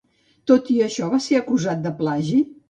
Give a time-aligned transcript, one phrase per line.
[0.51, 2.43] Tot i això, va ser acusat de plagi?